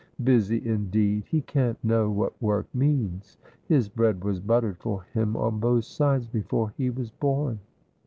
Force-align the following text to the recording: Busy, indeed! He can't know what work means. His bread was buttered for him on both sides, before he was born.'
Busy, 0.23 0.67
indeed! 0.67 1.25
He 1.29 1.41
can't 1.41 1.77
know 1.83 2.09
what 2.09 2.33
work 2.41 2.65
means. 2.73 3.37
His 3.67 3.87
bread 3.87 4.23
was 4.23 4.39
buttered 4.39 4.79
for 4.79 5.03
him 5.13 5.37
on 5.37 5.59
both 5.59 5.85
sides, 5.85 6.25
before 6.25 6.73
he 6.75 6.89
was 6.89 7.11
born.' 7.11 7.59